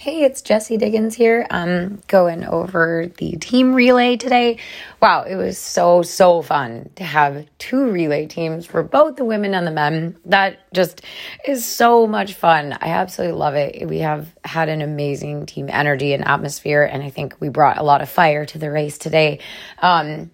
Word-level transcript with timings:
Hey, 0.00 0.22
it's 0.22 0.42
Jessie 0.42 0.76
Diggins 0.76 1.16
here. 1.16 1.44
I'm 1.50 2.00
going 2.06 2.44
over 2.44 3.10
the 3.18 3.32
team 3.32 3.74
relay 3.74 4.16
today. 4.16 4.58
Wow, 5.02 5.24
it 5.24 5.34
was 5.34 5.58
so, 5.58 6.02
so 6.02 6.40
fun 6.40 6.90
to 6.94 7.02
have 7.02 7.44
two 7.58 7.90
relay 7.90 8.26
teams 8.26 8.64
for 8.64 8.84
both 8.84 9.16
the 9.16 9.24
women 9.24 9.54
and 9.54 9.66
the 9.66 9.72
men. 9.72 10.16
That 10.26 10.72
just 10.72 11.02
is 11.44 11.66
so 11.66 12.06
much 12.06 12.34
fun. 12.34 12.78
I 12.80 12.90
absolutely 12.90 13.36
love 13.36 13.56
it. 13.56 13.88
We 13.88 13.98
have 13.98 14.32
had 14.44 14.68
an 14.68 14.82
amazing 14.82 15.46
team 15.46 15.68
energy 15.68 16.12
and 16.12 16.24
atmosphere, 16.24 16.84
and 16.84 17.02
I 17.02 17.10
think 17.10 17.34
we 17.40 17.48
brought 17.48 17.78
a 17.78 17.82
lot 17.82 18.00
of 18.00 18.08
fire 18.08 18.46
to 18.46 18.56
the 18.56 18.70
race 18.70 18.98
today. 18.98 19.40
Um, 19.82 20.30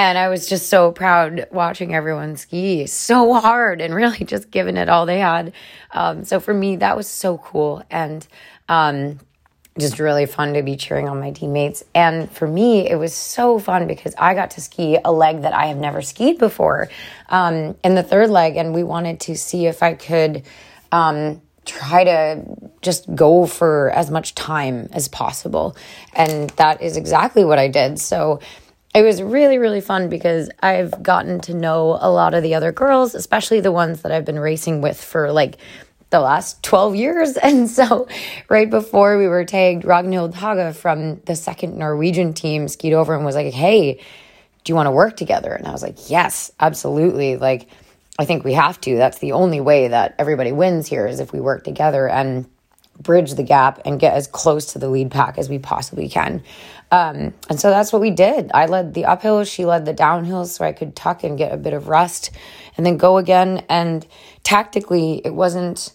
and 0.00 0.16
I 0.16 0.30
was 0.30 0.46
just 0.46 0.70
so 0.70 0.92
proud 0.92 1.46
watching 1.50 1.94
everyone 1.94 2.36
ski 2.36 2.86
so 2.86 3.34
hard 3.34 3.82
and 3.82 3.94
really 3.94 4.24
just 4.24 4.50
giving 4.50 4.78
it 4.78 4.88
all 4.88 5.04
they 5.04 5.18
had. 5.18 5.52
Um, 5.90 6.24
so 6.24 6.40
for 6.40 6.54
me, 6.54 6.76
that 6.76 6.96
was 6.96 7.06
so 7.06 7.36
cool. 7.36 7.82
And 7.90 8.26
um, 8.66 9.20
just 9.78 9.98
really 9.98 10.24
fun 10.24 10.54
to 10.54 10.62
be 10.62 10.76
cheering 10.76 11.06
on 11.06 11.20
my 11.20 11.32
teammates. 11.32 11.84
And 11.94 12.30
for 12.32 12.48
me, 12.48 12.88
it 12.88 12.96
was 12.96 13.12
so 13.12 13.58
fun 13.58 13.86
because 13.86 14.14
I 14.16 14.32
got 14.32 14.52
to 14.52 14.62
ski 14.62 14.96
a 15.04 15.12
leg 15.12 15.42
that 15.42 15.52
I 15.52 15.66
have 15.66 15.76
never 15.76 16.00
skied 16.00 16.38
before 16.38 16.88
um, 17.28 17.76
in 17.84 17.94
the 17.94 18.02
third 18.02 18.30
leg. 18.30 18.56
And 18.56 18.72
we 18.72 18.82
wanted 18.82 19.20
to 19.20 19.36
see 19.36 19.66
if 19.66 19.82
I 19.82 19.92
could 19.92 20.44
um, 20.92 21.42
try 21.66 22.04
to 22.04 22.42
just 22.80 23.14
go 23.14 23.44
for 23.44 23.90
as 23.90 24.10
much 24.10 24.34
time 24.34 24.88
as 24.92 25.08
possible. 25.08 25.76
And 26.14 26.48
that 26.56 26.80
is 26.80 26.96
exactly 26.96 27.44
what 27.44 27.58
I 27.58 27.68
did. 27.68 27.98
So 27.98 28.40
it 28.94 29.02
was 29.02 29.22
really, 29.22 29.58
really 29.58 29.80
fun 29.80 30.08
because 30.08 30.50
I've 30.60 31.02
gotten 31.02 31.40
to 31.42 31.54
know 31.54 31.96
a 32.00 32.10
lot 32.10 32.34
of 32.34 32.42
the 32.42 32.54
other 32.54 32.72
girls, 32.72 33.14
especially 33.14 33.60
the 33.60 33.70
ones 33.72 34.02
that 34.02 34.10
I've 34.10 34.24
been 34.24 34.38
racing 34.38 34.80
with 34.80 35.02
for 35.02 35.32
like 35.32 35.58
the 36.10 36.20
last 36.20 36.62
12 36.64 36.96
years. 36.96 37.38
And 37.42 37.70
so, 37.70 38.08
right 38.48 38.68
before 38.68 39.16
we 39.16 39.28
were 39.28 39.44
tagged, 39.44 39.84
Ragnhild 39.84 40.34
Haga 40.34 40.72
from 40.74 41.20
the 41.20 41.36
second 41.36 41.78
Norwegian 41.78 42.34
team 42.34 42.66
skied 42.66 42.92
over 42.92 43.14
and 43.14 43.24
was 43.24 43.36
like, 43.36 43.52
Hey, 43.52 43.94
do 44.64 44.70
you 44.70 44.74
want 44.74 44.88
to 44.88 44.92
work 44.92 45.16
together? 45.16 45.52
And 45.52 45.66
I 45.66 45.72
was 45.72 45.82
like, 45.82 46.10
Yes, 46.10 46.50
absolutely. 46.58 47.36
Like, 47.36 47.68
I 48.18 48.24
think 48.24 48.44
we 48.44 48.54
have 48.54 48.80
to. 48.82 48.96
That's 48.96 49.18
the 49.18 49.32
only 49.32 49.60
way 49.60 49.88
that 49.88 50.16
everybody 50.18 50.52
wins 50.52 50.88
here 50.88 51.06
is 51.06 51.20
if 51.20 51.32
we 51.32 51.40
work 51.40 51.62
together 51.64 52.08
and 52.08 52.46
bridge 53.00 53.34
the 53.34 53.42
gap 53.42 53.80
and 53.84 53.98
get 53.98 54.14
as 54.14 54.26
close 54.26 54.72
to 54.72 54.78
the 54.78 54.88
lead 54.88 55.10
pack 55.10 55.38
as 55.38 55.48
we 55.48 55.58
possibly 55.58 56.08
can. 56.08 56.42
Um, 56.92 57.34
and 57.48 57.58
so 57.58 57.70
that's 57.70 57.92
what 57.92 58.02
we 58.02 58.10
did. 58.10 58.50
I 58.52 58.66
led 58.66 58.94
the 58.94 59.04
uphill, 59.06 59.44
she 59.44 59.64
led 59.64 59.84
the 59.84 59.92
downhill 59.92 60.44
so 60.46 60.64
I 60.64 60.72
could 60.72 60.96
tuck 60.96 61.24
and 61.24 61.38
get 61.38 61.52
a 61.52 61.56
bit 61.56 61.72
of 61.72 61.88
rest 61.88 62.30
and 62.76 62.84
then 62.84 62.96
go 62.96 63.18
again. 63.18 63.64
And 63.68 64.06
tactically, 64.42 65.22
it 65.24 65.34
wasn't 65.34 65.92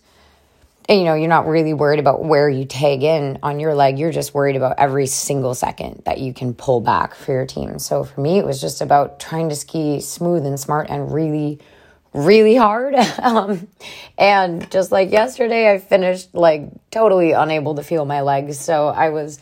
you 0.87 1.03
know, 1.03 1.15
you're 1.15 1.27
not 1.27 1.47
really 1.47 1.73
worried 1.73 1.99
about 1.99 2.23
where 2.23 2.47
you 2.47 2.65
tag 2.65 3.01
in 3.01 3.39
on 3.41 3.59
your 3.59 3.73
leg. 3.73 3.97
You're 3.97 4.11
just 4.11 4.33
worried 4.33 4.55
about 4.55 4.75
every 4.77 5.07
single 5.07 5.55
second 5.55 6.03
that 6.05 6.19
you 6.19 6.33
can 6.33 6.53
pull 6.53 6.79
back 6.79 7.15
for 7.15 7.31
your 7.31 7.45
team. 7.45 7.79
So 7.79 8.03
for 8.03 8.21
me, 8.21 8.37
it 8.37 8.45
was 8.45 8.61
just 8.61 8.81
about 8.81 9.19
trying 9.19 9.49
to 9.49 9.55
ski 9.55 9.99
smooth 9.99 10.45
and 10.45 10.59
smart 10.59 10.89
and 10.89 11.11
really, 11.11 11.59
really 12.15 12.55
hard. 12.55 12.95
um, 13.21 13.67
and 14.17 14.69
just 14.71 14.91
like 14.91 15.11
yesterday, 15.11 15.71
I 15.71 15.77
finished 15.77 16.33
like 16.33 16.69
totally 16.89 17.31
unable 17.31 17.75
to 17.75 17.83
feel 17.83 18.05
my 18.05 18.21
legs. 18.21 18.59
So 18.59 18.87
I 18.87 19.09
was 19.09 19.39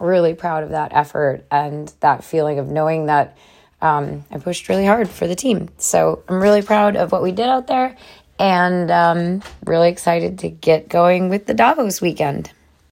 really 0.00 0.34
proud 0.34 0.64
of 0.64 0.70
that 0.70 0.92
effort 0.92 1.44
and 1.50 1.92
that 2.00 2.24
feeling 2.24 2.58
of 2.58 2.68
knowing 2.68 3.06
that 3.06 3.36
um, 3.80 4.24
I 4.30 4.38
pushed 4.38 4.68
really 4.68 4.86
hard 4.86 5.08
for 5.08 5.26
the 5.26 5.36
team. 5.36 5.68
So 5.78 6.22
I'm 6.28 6.40
really 6.40 6.62
proud 6.62 6.96
of 6.96 7.12
what 7.12 7.22
we 7.22 7.32
did 7.32 7.46
out 7.46 7.66
there 7.66 7.96
and 8.38 8.90
um, 8.90 9.42
really 9.64 9.88
excited 9.88 10.40
to 10.40 10.48
get 10.48 10.88
going 10.88 11.28
with 11.28 11.46
the 11.46 11.54
Davos 11.54 12.00
weekend. 12.00 12.50